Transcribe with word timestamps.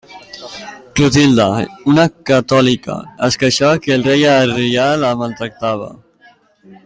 Clotilde, 0.99 1.43
una 1.91 2.05
catòlica, 2.29 2.95
es 3.27 3.37
queixava 3.43 3.83
que 3.85 3.93
el 3.99 4.07
rei 4.09 4.27
arrià 4.33 4.87
la 5.05 5.15
maltractava. 5.23 5.91